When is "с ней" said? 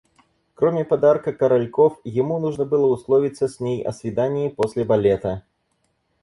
3.47-3.83